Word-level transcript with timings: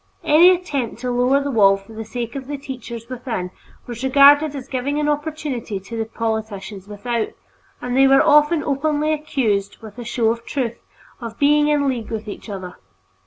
Any 0.23 0.49
attempt 0.49 0.99
to 1.01 1.11
lower 1.11 1.41
the 1.43 1.51
wall 1.51 1.77
for 1.77 1.93
the 1.93 2.03
sake 2.05 2.35
of 2.35 2.47
the 2.47 2.57
teachers 2.57 3.07
within 3.07 3.51
was 3.85 4.03
regarded 4.03 4.55
as 4.55 4.67
giving 4.67 4.97
an 4.99 5.07
opportunity 5.07 5.79
to 5.79 5.95
the 5.95 6.05
politicians 6.05 6.87
without, 6.87 7.27
and 7.83 7.95
they 7.95 8.07
were 8.07 8.23
often 8.23 8.63
openly 8.63 9.13
accused, 9.13 9.77
with 9.83 9.99
a 9.99 10.03
show 10.03 10.31
of 10.31 10.43
truth, 10.43 10.79
of 11.19 11.37
being 11.37 11.67
in 11.67 11.87
league 11.87 12.09
with 12.09 12.27
each 12.27 12.49
other. 12.49 12.77